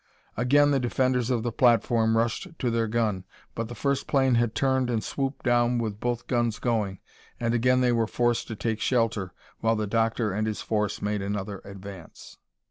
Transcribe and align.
Again 0.35 0.71
the 0.71 0.79
defenders 0.79 1.29
of 1.29 1.43
the 1.43 1.51
platform 1.51 2.17
rushed 2.17 2.47
to 2.57 2.71
their 2.71 2.87
gun, 2.87 3.23
but 3.53 3.67
the 3.67 3.75
first 3.75 4.07
plane 4.07 4.33
had 4.33 4.55
turned 4.55 4.89
and 4.89 5.03
swooped 5.03 5.45
down 5.45 5.77
with 5.77 5.99
both 5.99 6.25
guns 6.25 6.57
going, 6.57 6.97
and 7.39 7.53
again 7.53 7.81
they 7.81 7.91
were 7.91 8.07
forced 8.07 8.47
to 8.47 8.55
take 8.55 8.81
shelter 8.81 9.31
while 9.59 9.75
the 9.75 9.85
Doctor 9.85 10.31
and 10.31 10.47
his 10.47 10.63
force 10.63 11.03
made 11.03 11.21
another 11.21 11.61
advance. 11.63 12.39